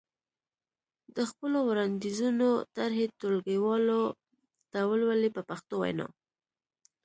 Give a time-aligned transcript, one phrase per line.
[1.15, 4.01] د خپلو وړاندیزونو طرحې ټولګیوالو
[4.71, 6.07] ته ولولئ په پښتو وینا.